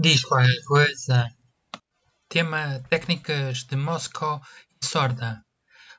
Diz 0.00 0.22
qualquer 0.22 0.62
coisa. 0.62 1.28
Tema 2.28 2.80
Técnicas 2.88 3.64
de 3.64 3.74
Moscow 3.74 4.40
e 4.80 4.86
Sorda. 4.86 5.44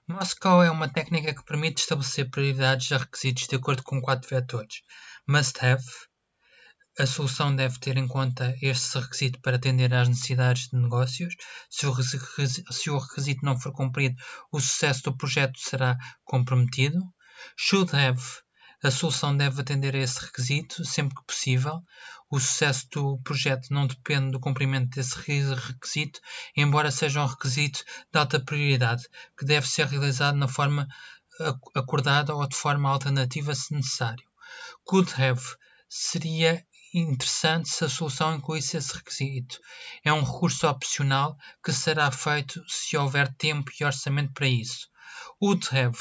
Moscow 0.08 0.64
é 0.64 0.72
uma 0.72 0.88
técnica 0.88 1.34
que 1.34 1.44
permite 1.44 1.82
estabelecer 1.82 2.30
prioridades 2.30 2.94
a 2.94 2.98
requisitos 3.00 3.46
de 3.46 3.58
acordo 3.58 3.84
com 3.84 4.02
quatro 4.02 4.30
vetores. 4.30 4.84
Must 5.28 5.66
have. 5.66 5.84
A 6.98 7.06
solução 7.06 7.54
deve 7.54 7.78
ter 7.78 7.98
em 7.98 8.08
conta 8.08 8.56
este 8.62 8.98
requisito 8.98 9.42
para 9.42 9.58
atender 9.58 9.94
às 9.94 10.08
necessidades 10.08 10.70
de 10.70 10.78
negócios. 10.78 11.36
Se 11.70 11.86
o 11.86 12.98
requisito 12.98 13.44
não 13.44 13.60
for 13.60 13.74
cumprido, 13.74 14.16
o 14.50 14.62
sucesso 14.62 15.04
do 15.04 15.18
projeto 15.18 15.60
será 15.60 15.98
comprometido. 16.24 17.02
Should 17.58 17.94
have 17.94 18.24
a 18.82 18.90
solução 18.90 19.36
deve 19.36 19.62
atender 19.62 19.96
a 19.96 20.00
esse 20.00 20.22
requisito 20.22 20.86
sempre 20.86 21.16
que 21.16 21.26
possível. 21.26 21.84
O 22.30 22.40
sucesso 22.40 22.88
do 22.92 23.18
projeto 23.20 23.74
não 23.74 23.88
depende 23.88 24.32
do 24.32 24.40
cumprimento 24.40 24.96
desse 24.96 25.18
requisito, 25.18 26.20
embora 26.56 26.92
seja 26.92 27.22
um 27.22 27.26
requisito 27.26 27.84
de 28.12 28.20
alta 28.20 28.40
prioridade, 28.40 29.04
que 29.38 29.46
deve 29.46 29.68
ser 29.68 29.88
realizado 29.88 30.38
na 30.38 30.48
forma 30.48 30.88
acordada 31.76 32.36
ou 32.36 32.48
de 32.48 32.56
forma 32.56 32.90
alternativa 32.90 33.56
se 33.56 33.74
necessário. 33.74 34.28
Could 34.84 35.14
have 35.22 35.42
seria 35.88 36.64
interessante 36.94 37.70
se 37.70 37.86
a 37.86 37.90
solução 37.90 38.36
incluísse 38.36 38.78
esse 38.78 38.96
requisito. 38.96 39.60
É 40.04 40.12
um 40.14 40.24
recurso 40.24 40.68
opcional 40.68 41.38
que 41.64 41.72
será 41.72 42.12
feito 42.12 42.64
se 42.68 42.98
houver 42.98 43.34
tempo 43.36 43.72
e 43.80 43.84
orçamento 43.84 44.34
para 44.34 44.48
isso. 44.48 44.88
Would 45.42 45.68
have 45.76 45.98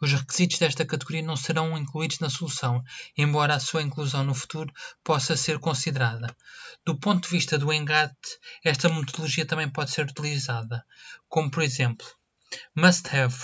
os 0.00 0.12
requisitos 0.12 0.58
desta 0.58 0.84
categoria 0.84 1.22
não 1.22 1.36
serão 1.36 1.76
incluídos 1.76 2.18
na 2.18 2.30
solução, 2.30 2.82
embora 3.16 3.54
a 3.54 3.60
sua 3.60 3.82
inclusão 3.82 4.24
no 4.24 4.34
futuro 4.34 4.72
possa 5.02 5.36
ser 5.36 5.58
considerada. 5.58 6.34
Do 6.84 6.98
ponto 6.98 7.24
de 7.24 7.30
vista 7.30 7.58
do 7.58 7.72
engate, 7.72 8.38
esta 8.64 8.88
metodologia 8.88 9.46
também 9.46 9.68
pode 9.68 9.90
ser 9.90 10.06
utilizada, 10.06 10.84
como 11.28 11.50
por 11.50 11.62
exemplo, 11.62 12.06
must 12.74 13.08
have 13.14 13.36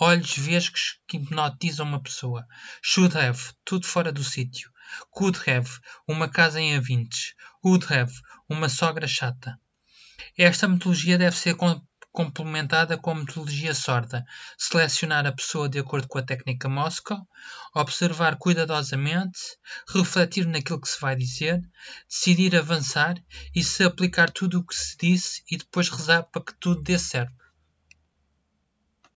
olhos 0.00 0.34
vesgos 0.36 0.98
que 1.06 1.18
hipnotizam 1.18 1.86
uma 1.86 2.02
pessoa. 2.02 2.46
Should 2.82 3.16
have, 3.18 3.52
tudo 3.64 3.86
fora 3.86 4.10
do 4.10 4.24
sítio. 4.24 4.70
Could 5.10 5.38
have, 5.48 5.68
uma 6.08 6.28
casa 6.28 6.58
em 6.58 6.74
avintes. 6.74 7.34
Would 7.62 7.92
have, 7.92 8.12
uma 8.48 8.68
sogra 8.68 9.06
chata. 9.06 9.60
Esta 10.36 10.66
metodologia 10.66 11.18
deve 11.18 11.36
ser 11.36 11.54
complementada 12.12 12.98
com 12.98 13.10
a 13.10 13.14
metodologia 13.14 13.74
sorda, 13.74 14.24
selecionar 14.58 15.26
a 15.26 15.32
pessoa 15.32 15.68
de 15.68 15.78
acordo 15.78 16.08
com 16.08 16.18
a 16.18 16.22
técnica 16.22 16.68
Moscow, 16.68 17.18
observar 17.74 18.36
cuidadosamente, 18.36 19.38
refletir 19.88 20.46
naquilo 20.46 20.80
que 20.80 20.88
se 20.88 21.00
vai 21.00 21.14
dizer, 21.14 21.60
decidir 22.08 22.56
avançar 22.56 23.14
e 23.54 23.62
se 23.62 23.84
aplicar 23.84 24.30
tudo 24.30 24.58
o 24.58 24.64
que 24.66 24.74
se 24.74 24.96
disse 24.96 25.42
e 25.50 25.56
depois 25.56 25.88
rezar 25.88 26.24
para 26.24 26.42
que 26.42 26.54
tudo 26.54 26.82
dê 26.82 26.98
certo. 26.98 27.49